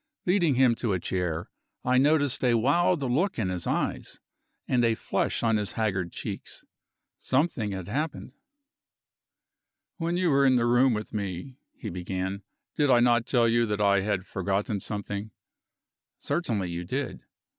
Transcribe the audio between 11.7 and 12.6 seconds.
he began,